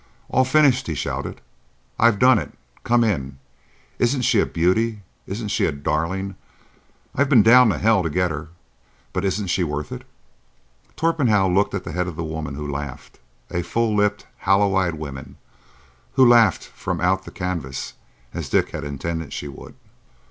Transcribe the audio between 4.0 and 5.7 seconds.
she a beauty? Isn't she